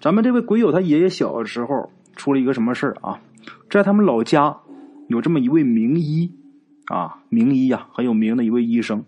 [0.00, 3.20] 咱们这位鬼友他爷爷小的时候出了一个什么事儿啊？
[3.68, 4.56] 在他们老家
[5.08, 6.32] 有这么一位名医
[6.86, 9.04] 啊，名医呀，很有名的一位医生。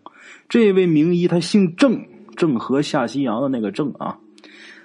[0.50, 2.04] 这位名医他姓郑，
[2.36, 4.18] 郑和下西洋的那个郑啊。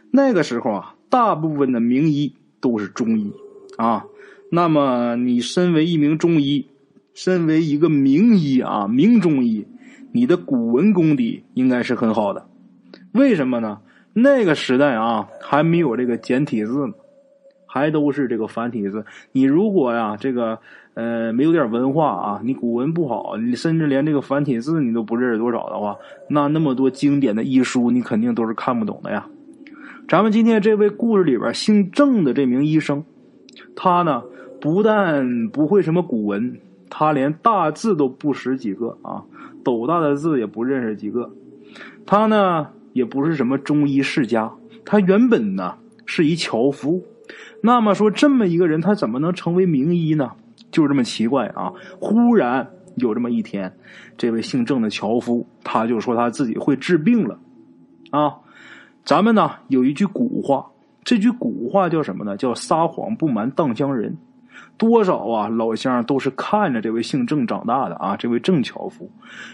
[0.09, 3.33] 那个时候啊，大部分的名医都是中医
[3.77, 4.05] 啊。
[4.49, 6.67] 那么你身为一名中医，
[7.13, 9.65] 身为一个名医啊，名中医，
[10.13, 12.47] 你的古文功底应该是很好的。
[13.11, 13.79] 为什么呢？
[14.19, 16.91] 那个时代啊，还没有这个简体字，
[17.67, 19.05] 还都是这个繁体字。
[19.31, 20.57] 你如果呀，这个
[20.95, 25.97] 呃没有点文化啊，你古文不好，你甚至连这个繁体字你都不认识多少的话，
[26.29, 29.27] 那那么多经典的医书，你肯定都是看不懂的呀。
[30.09, 33.05] 咱们今天这位故事里边姓郑的这名医生，
[33.75, 34.23] 他呢
[34.59, 39.25] 不但不会什么古文，他连大字都不识几个啊，
[39.63, 41.29] 斗大的字也不认识几个。
[42.07, 44.51] 他呢也不是什么中医世家，
[44.83, 45.75] 他原本呢
[46.07, 47.03] 是一樵夫。
[47.61, 50.31] 那么说这么一个人，他怎么能成为名医呢？
[50.71, 51.71] 就这么奇怪啊！
[51.99, 53.71] 忽然有这么一天，
[54.17, 57.39] 这位姓郑的樵夫他就说他自己会治病了
[58.09, 58.33] 啊。
[59.05, 60.65] 咱们呢有一句古话，
[61.03, 62.35] 这句古话叫什么呢？
[62.35, 64.17] 叫撒谎不瞒当乡人。
[64.77, 68.17] 多少啊，老乡都是看着这位姓郑长大的啊。
[68.17, 69.09] 这位郑樵夫，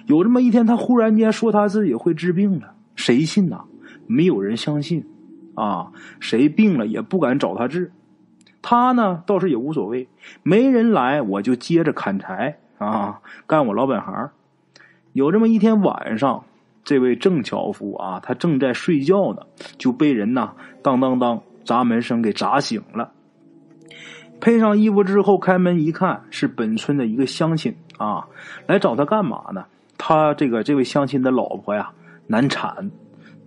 [0.05, 3.65] 有这么一天，他忽然间说他自己会治病了，谁信呐？
[4.07, 5.05] 没有人相信
[5.55, 5.91] 啊。
[6.19, 7.91] 谁病了也不敢找他治。
[8.61, 10.07] 他呢倒是也无所谓，
[10.41, 14.29] 没人来我就接着砍柴啊，干我老本行。
[15.13, 16.43] 有这么一天晚上。
[16.85, 19.43] 这位郑樵夫啊，他正在睡觉呢，
[19.77, 23.09] 就被人呐当当当砸门声给砸醒了。
[24.41, 28.27] 配上衣服之后，开门一看，是本村的一个乡亲啊，
[28.67, 29.63] 来找他干嘛呢？
[29.97, 31.89] 他这个这位乡亲的老婆呀
[32.27, 32.91] 难产，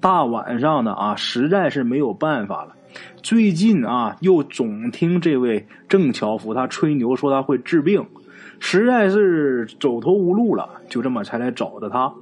[0.01, 2.75] 大晚上的啊，实在是没有办法了。
[3.23, 8.05] 最近啊，又总听这位郑樵夫他吹牛说他会治病，
[8.59, 12.13] 实在是走投无路了，就这么才来找的他。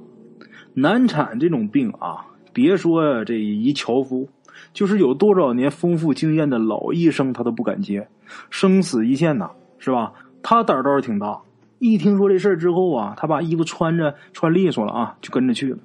[0.73, 4.27] 难产这种病啊，别说这一樵夫，
[4.73, 8.07] 就是有多少年丰富经验的老医生，他都不敢接，
[8.49, 10.11] 生死一线呐，是吧？
[10.41, 11.39] 他胆儿倒是挺大，
[11.79, 15.77] 一听说这事儿之后啊，他把衣服穿着穿利索了啊，就跟着去了。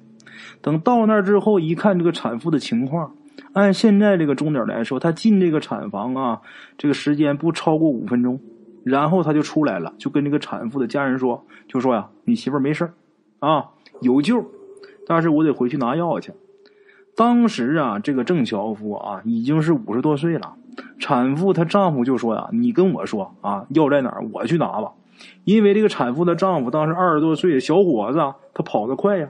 [0.61, 3.15] 等到那儿之后，一看这个产妇的情况，
[3.53, 6.41] 按现在这个钟点来说，她进这个产房啊，
[6.77, 8.39] 这个时间不超过五分钟，
[8.83, 12.91] 然后她就出来了，就跟这个产妇的家人说，就说呀，你媳妇儿没事
[13.39, 13.69] 啊，
[14.01, 14.45] 有救。
[15.07, 16.31] 但是我得回去拿药去。
[17.15, 20.53] 当时啊，这个郑樵夫啊已经是五十多岁了。
[20.99, 24.23] 产妇她丈夫就说呀：“你跟我说啊，药在哪儿？
[24.31, 24.93] 我去拿吧。”
[25.43, 28.19] 因为这个产妇的丈夫当时二十多岁小伙子，
[28.53, 29.27] 他跑得快呀。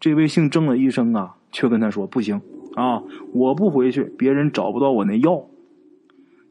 [0.00, 2.40] 这位姓郑的医生啊，却跟他说：“不行
[2.74, 3.02] 啊，
[3.34, 5.44] 我不回去，别人找不到我那药。”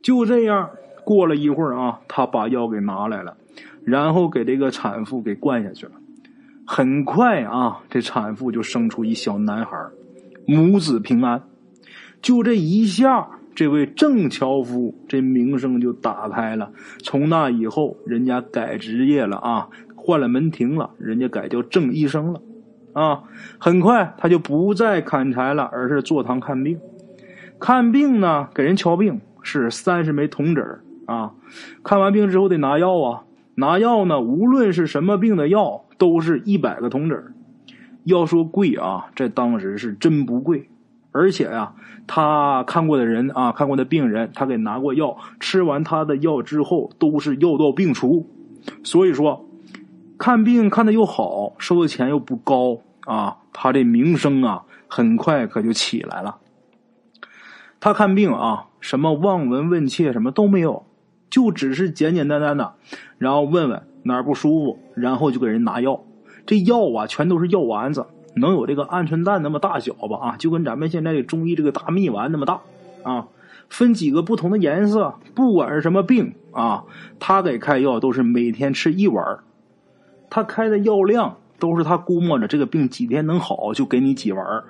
[0.01, 0.69] 就这样，
[1.03, 3.35] 过了一会儿啊，他把药给拿来了，
[3.83, 5.93] 然后给这个产妇给灌下去了。
[6.65, 9.75] 很快啊，这产妇就生出一小男孩，
[10.45, 11.41] 母子平安。
[12.21, 16.71] 就这一下，这位郑樵夫这名声就打开了。
[16.99, 22.41] 从那以后，人家改职业了啊，换了门庭了，人家改叫郑医生了
[22.93, 23.23] 啊。
[23.57, 26.79] 很快，他就不再砍柴了，而是坐堂看病。
[27.59, 31.33] 看病呢，给人瞧病是三十枚铜子啊。
[31.83, 33.23] 看完病之后得拿药啊，
[33.55, 35.85] 拿药呢，无论是什么病的药。
[35.99, 37.33] 都是一百个铜子
[38.05, 40.69] 要说贵啊，在当时是真不贵。
[41.11, 41.73] 而且呀，
[42.07, 48.29] 他看过的人啊，看过的病人，他给拿过药，吃完他的药之后，都是药到病除。
[48.81, 49.48] 所以说，
[50.19, 56.37] 看病看的又好，收的钱又不高啊，他这名声啊，很快可就起来了。
[57.79, 60.85] 他看病啊，什么望闻问切什么都没有，
[61.29, 62.75] 就只是简简单单的，
[63.17, 63.81] 然后问问。
[64.01, 66.01] 哪儿不舒服，然后就给人拿药。
[66.45, 70.17] 这药啊，全都是药丸子，能有这个鹌鹑蛋那么大小吧？
[70.21, 72.61] 啊，就跟咱们现在的中医这个大蜜丸那么大
[73.03, 73.27] 啊。
[73.67, 76.85] 分几个不同的颜色，不管是什么病啊，
[77.19, 79.39] 他给开药都是每天吃一丸。
[80.29, 84.63] 他开的药量都是他估摸着这个病几天能好，就给你几丸。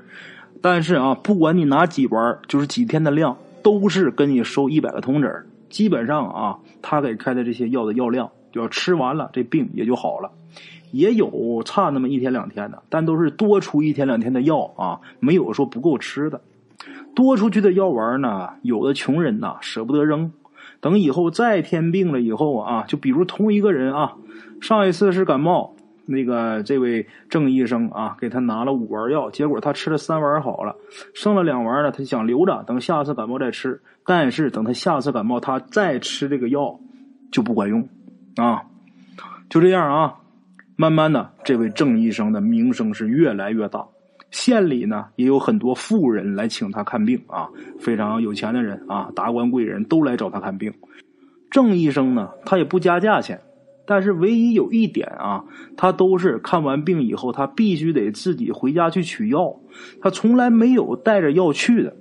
[0.61, 5.45] 但是啊，不管你拿几丸，就是几天的量，都是跟你收一百个铜子。
[5.69, 8.29] 基本上啊，他给开的这些药的药量。
[8.51, 10.31] 就要吃完了，这病也就好了。
[10.89, 16.41] 也有差那么一天两天的，但都是多出一天两天的药啊，没有说不够吃的。
[17.13, 20.31] 多出去的药丸呢，有的穷人呐舍不得扔，
[20.79, 24.15] 等以后再添病了以后啊，就比如同一个人啊，
[24.61, 25.73] 上一次是感冒，
[26.05, 30.75] 那个这位郑医生啊，给他拿了五丸药，结果他吃了三丸好了，
[31.13, 33.81] 剩了两丸呢，他想留着，等下次感冒再吃。
[34.05, 36.79] 但是等他下次感冒，他再吃这个药
[37.31, 37.87] 就不管用
[38.35, 38.63] 啊。
[39.49, 40.15] 就这样啊，
[40.75, 43.85] 慢慢的，这位郑医生的名声是越来越大，
[44.31, 50.73] 县里呢也有很多富人来请他看病啊，非常有钱的人啊，达官贵人都来找他看病。
[51.49, 53.39] 郑医生呢，他也不加价钱。
[53.89, 55.43] 但是唯一有一点啊，
[55.75, 59.55] 他都是看完病以后，他必须得自己回家去取药，
[59.99, 61.95] 他从来没有带着药去的。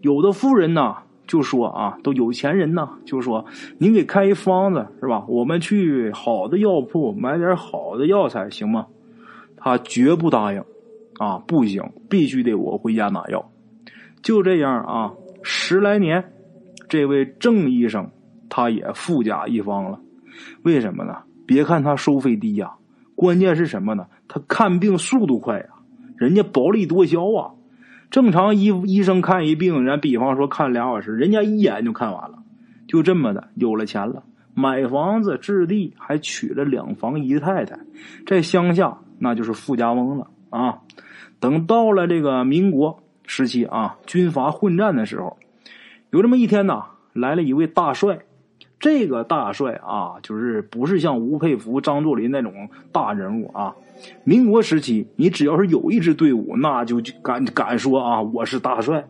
[0.00, 3.46] 有的富人呢就说啊，都有钱人呢就说，
[3.78, 5.24] 您给开一方子是吧？
[5.28, 8.88] 我们去好的药铺买点好的药材行吗？
[9.56, 10.64] 他绝不答应，
[11.20, 11.80] 啊，不行，
[12.10, 13.52] 必须得我回家拿药。
[14.20, 15.12] 就这样啊，
[15.44, 16.32] 十来年，
[16.88, 18.10] 这位郑医生
[18.48, 20.00] 他也富甲一方了。
[20.62, 21.18] 为什么呢？
[21.46, 22.72] 别看他收费低呀，
[23.14, 24.06] 关键是什么呢？
[24.28, 25.66] 他看病速度快呀，
[26.16, 27.52] 人家薄利多销啊。
[28.10, 32.38] 正常医医生看一病，人比方说看俩小时，人家一眼就看完了。
[32.86, 34.22] 就这么的，有了钱了，
[34.54, 37.78] 买房子置地，还娶了两房姨太太，
[38.26, 40.78] 在乡下那就是富家翁了啊。
[41.40, 45.36] 等到了这个民国时期啊，军阀混战的时候，
[46.10, 48.20] 有这么一天呐，来了一位大帅。
[48.84, 53.74] 这个大帅啊，就是不是像吴佩孚、张作霖那种大人物啊。
[54.24, 59.02] 民国时期，你只要是有一支队伍，那就敢敢说啊，我是大帅。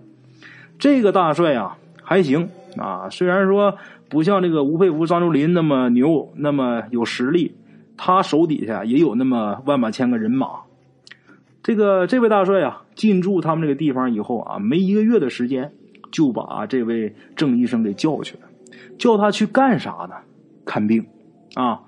[0.78, 3.76] 这个大帅啊，还行啊，虽然说
[4.08, 7.52] 不像这个吴佩孚、张作霖那么牛，那么有实力，
[7.96, 10.50] 他手底下也有那么万把千个人马。
[11.64, 15.72] 这个这位大帅啊，进驻他们这个地方以后啊，没一个月的时间，
[16.12, 18.42] 就把这位郑医生给叫去了。
[18.98, 20.14] 叫他去干啥呢？
[20.64, 21.06] 看病，
[21.54, 21.80] 啊！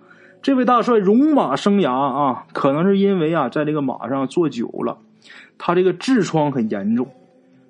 [0.42, 4.98] 这位大帅戎马生涯啊，可能是因为啊，在这个马上坐久了，
[5.58, 7.08] 他这个痔疮很严重。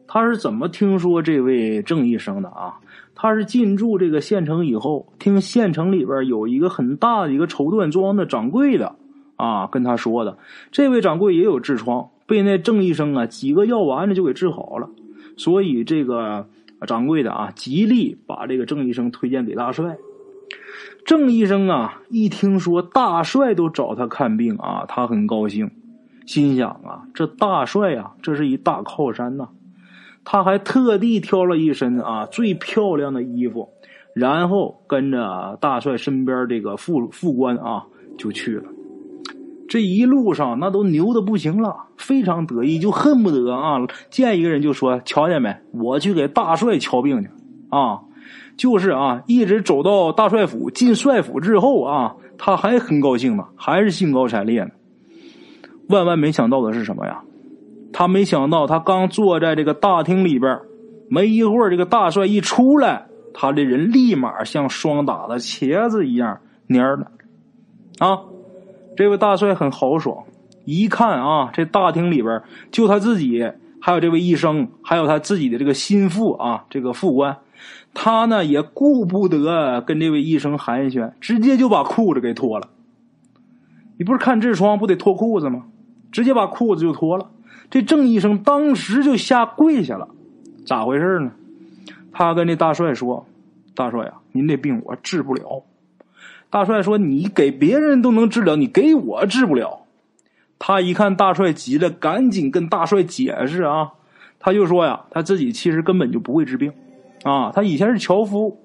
[0.06, 2.74] 他是怎么听说这位郑医生的啊？
[3.14, 8.96] 他是进驻这个县城以后，听县城里边有一个很大的一个绸缎庄的掌柜的
[9.36, 10.36] 啊，跟他说的。
[10.70, 14.90] 这位掌柜也有痔疮，被那郑医生啊几个药丸子就给治好了，
[15.36, 16.48] 所以这个。
[16.86, 19.96] 掌柜的啊，极力把这个郑医生推荐给大帅。
[21.04, 25.70] 郑医生啊，一听说大帅都找他看病啊，他很高兴，
[26.26, 29.48] 心想啊，这大帅啊，这是一大靠山呐。
[30.24, 33.70] 他还特地挑了一身啊最漂亮的衣服，
[34.12, 37.86] 然后跟着大帅身边这个副副官啊
[38.18, 38.64] 就去了。
[39.68, 43.78] 这一路上那都牛的不行了，非常得意，就恨不得啊
[44.10, 47.28] 见一个人就说：“瞧见没，我去给大帅瞧病去。”
[47.68, 48.00] 啊，
[48.56, 54.70] 就是啊，一直走到大帅府，进帅府之后啊，他还很高兴呢，还是兴高采烈呢。
[55.88, 57.22] 万万没想到的是什么呀？
[57.92, 60.60] 他没想到，他刚坐在这个大厅里边，
[61.08, 66.38] 没一会儿，这个大帅一出来，他这人立马像霜打的茄子一样
[66.68, 67.10] 蔫了，
[67.98, 68.20] 啊。
[68.96, 70.24] 这位大帅很豪爽，
[70.64, 77.36] 一看啊，这大厅里边就他自己，还有这位医生，还有他自己的这个心腹啊，这个副官，
[77.92, 82.68] 他呢也顾不得跟这位医生寒暄，直接就把裤子给脱了。
[83.98, 85.64] 你不是看痔疮不得脱裤子吗？
[86.10, 87.30] 直接把裤子就脱了。
[87.68, 90.08] 这郑医生当时就下跪下了，
[90.64, 91.32] 咋回事呢？
[92.12, 93.26] 他跟这大帅说
[93.76, 95.62] ：“大帅啊，您这病我治不了。”
[96.48, 99.80] 大帅说：“你给别人都能治了，你给我治不了。”
[100.58, 103.92] 他一看大帅急了，赶紧跟大帅解释啊。
[104.38, 106.72] 他就说呀：“他自己其实根本就不会治病，
[107.24, 108.58] 啊，他以前是樵夫。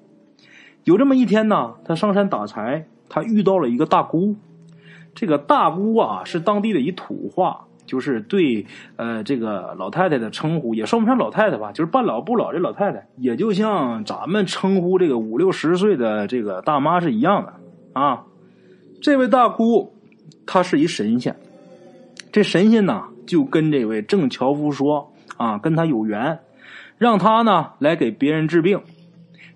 [0.84, 4.36] 有这么一天呢，他上山打柴，他遇到了一个大姑。
[5.14, 8.64] 这个大姑啊，是当地的一土话，就是对
[8.96, 17.52] 呃这个老太太的称呼，也算不上老太太吧，就是半老不老的老太太，也就像咱们称呼这个五六十岁的这个大妈是一样的。”
[17.92, 18.24] 啊，
[19.02, 19.92] 这位大姑，
[20.46, 21.36] 她是一神仙。
[22.32, 26.40] 这神仙呢，就跟这位郑樵夫说：“啊，跟他有缘，
[26.96, 28.80] 让他呢来给别人治病。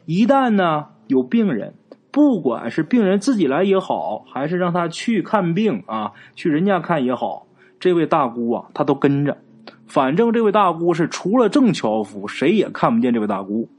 [0.04, 1.72] 一旦呢有病人，
[2.10, 7.46] 不管是病人自己来也好，还是让他去看病啊，去人家看也好，
[7.80, 9.38] 这位大姑啊，他都跟着。
[9.86, 13.70] 反正这位大姑是除了郑樵夫，谁也看不见这位大姑。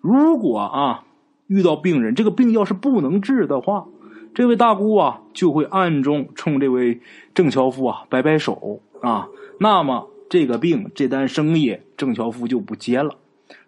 [0.00, 1.04] 如果啊。”
[1.46, 3.86] 遇到病人，这个病要是不能治的话，
[4.34, 7.00] 这位大姑啊就会暗中冲这位
[7.34, 9.28] 郑樵夫啊摆摆手啊。
[9.58, 13.16] 那么这个病这单生意郑樵夫就不接了。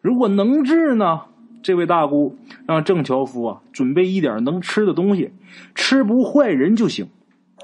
[0.00, 1.22] 如果能治呢，
[1.62, 5.30] 这位大姑让郑樵夫啊准备一点能吃的东西，
[5.74, 7.08] 吃不坏人就行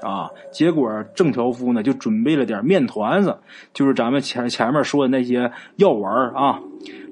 [0.01, 3.37] 啊，结果郑樵夫呢就准备了点面团子，
[3.73, 6.59] 就是咱们前前面说的那些药丸啊，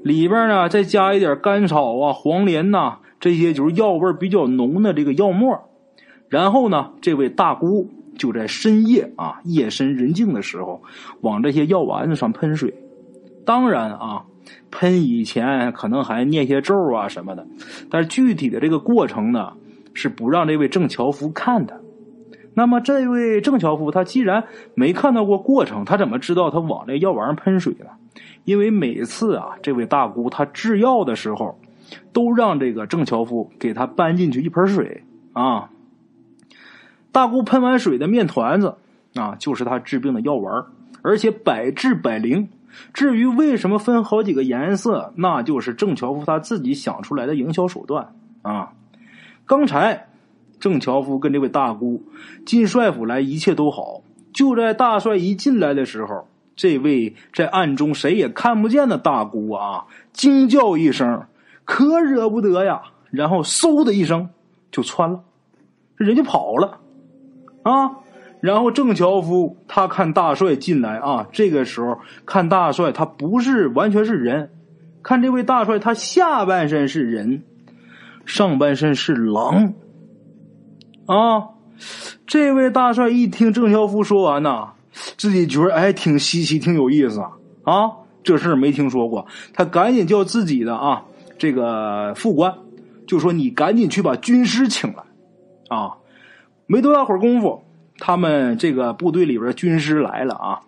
[0.04, 5.70] 里边呢再加一点甘草啊、黄连呐，这些就是药味比较浓的这个药末。
[6.30, 10.82] 然后呢，这位大姑就在深夜啊，夜深人静的时候，
[11.22, 12.74] 往这些药丸子上喷水。
[13.46, 14.24] 当然啊，
[14.72, 17.46] 喷以前可能还念些咒啊什么的，
[17.90, 19.54] 但是具体的这个过程呢，
[19.94, 21.83] 是不让这位郑樵夫看的。
[22.56, 24.44] 那么，这位郑樵夫他既然
[24.76, 27.88] 没看到过过程，他怎么知道他往这药丸上喷水呢？
[28.44, 31.58] 因为每次啊，这位大姑她制药的时候，
[32.12, 35.70] 都让这个郑樵夫给他搬进去一盆水啊。
[37.12, 38.76] 大姑喷完水的面团子
[39.16, 40.66] 啊，就是他治病的药丸，
[41.02, 42.50] 而且百治百灵。
[42.94, 48.74] 至于为什么分好几个颜色，那就是郑樵夫他自己想出来的营销手段啊。
[49.46, 50.08] 刚才。
[50.64, 52.02] 郑樵夫跟这位大姑
[52.46, 54.02] 进帅府来，一切都好。
[54.32, 61.26] 就在大帅一进来的时候，这位在暗中谁也看不见的大姑啊，惊叫一声，
[61.66, 62.82] 可惹不得呀！
[63.12, 64.30] 然后嗖的一声
[64.72, 65.20] 就窜了，
[65.98, 66.80] 人就跑了
[67.64, 67.98] 啊。
[68.40, 74.50] 然后郑樵夫他看大帅进来啊，这个时候看大帅他不是完全是人，
[75.04, 77.44] 看这位大帅他下半身是人，
[78.26, 79.74] 上半身是狼。
[81.06, 81.50] 啊！
[82.26, 84.74] 这位大帅一听郑樵夫说完呐，
[85.18, 87.20] 自己觉得哎挺稀奇，挺有意思
[87.64, 87.92] 啊！
[88.24, 91.04] 这事儿没听说过，他赶紧叫自己的啊
[91.38, 92.56] 这个副官，
[93.06, 95.04] 就说你赶紧去把军师请来
[95.68, 95.98] 啊！
[96.68, 97.62] 没多大会儿功夫，
[97.98, 100.62] 他们这个部队里边军师来了啊！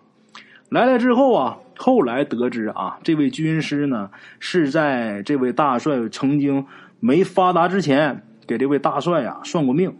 [0.68, 6.66] 来了之后啊，后来得知啊，这位军师呢是在这位大帅曾经
[7.00, 9.96] 没发达之前，给这位大帅呀算过命。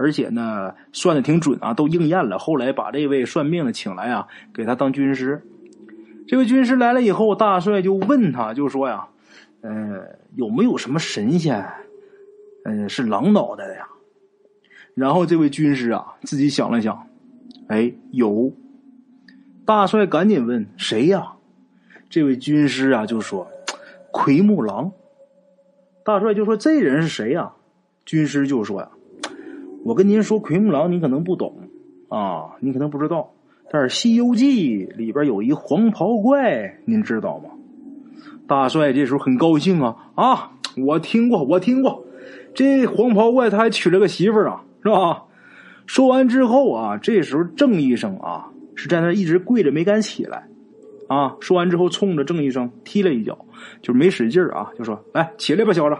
[0.00, 2.38] 而且呢，算的挺准啊，都应验了。
[2.38, 5.42] 后来把这位算命的请来啊，给他当军师。
[6.26, 9.06] 这位军师来了以后，大帅就问他，就说呀
[9.60, 11.62] ：“呃，有没有什么神仙，
[12.64, 13.86] 嗯，是狼脑袋的呀？”
[14.96, 17.06] 然后这位军师啊，自己想了想，
[17.68, 18.50] 哎，有。
[19.66, 21.34] 大帅赶紧问谁呀？
[22.08, 23.46] 这位军师啊就说
[24.10, 24.90] ：“奎木狼。”
[26.06, 27.52] 大帅就说：“这人是谁呀？”
[28.06, 28.88] 军师就说：“呀。”
[29.84, 31.54] 我跟您说，奎木狼你可能不懂
[32.08, 33.32] 啊，你可能不知道。
[33.70, 37.50] 但是《西游记》里边有一黄袍怪，您知道吗？
[38.46, 40.50] 大帅这时候很高兴啊啊！
[40.76, 42.04] 我听过，我听过。
[42.52, 45.24] 这黄袍怪他还娶了个媳妇儿啊，是吧？
[45.86, 50.48] 说完之后啊，这时候郑医生啊是在那一直跪着没敢起来
[51.08, 51.36] 啊。
[51.40, 53.38] 说完之后，冲着郑医生踢了一脚，
[53.82, 55.96] 就没使劲啊，就说：“来，起来吧，小子，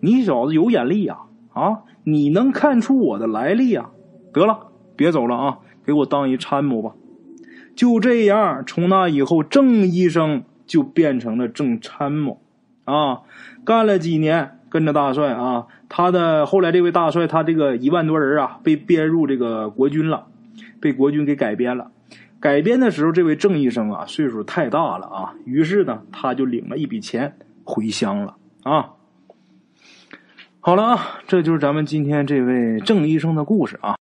[0.00, 3.90] 你小子有眼力呀啊！”啊你能看出我的来历啊？
[4.32, 5.58] 得了，别走了啊！
[5.84, 6.92] 给我当一参谋吧。
[7.74, 12.40] 就这样，从那以后，郑医生就变成了郑参谋
[12.84, 13.20] 啊。
[13.64, 15.66] 干了几年，跟着大帅啊。
[15.88, 20.26] 他的后来这位大帅，他这个一万多人啊，被编入这个国军了，
[20.80, 21.90] 被国军给改编了。
[22.38, 28.90] 改编的时候，这位郑医生啊，岁数太大了啊，于是呢，他就领了一笔钱回乡了啊。
[30.62, 33.99] 好了啊，这就是咱们今天这位郑医生的故事啊。